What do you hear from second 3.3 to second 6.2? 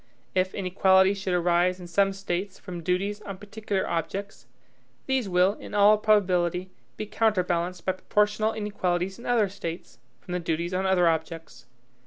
particular objects, these will, in all